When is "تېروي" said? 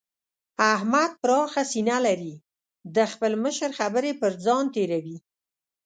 4.73-5.17